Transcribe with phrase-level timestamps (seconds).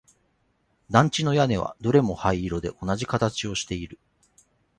[0.89, 3.99] 団地の屋根はどれも灰色で同じ形をしている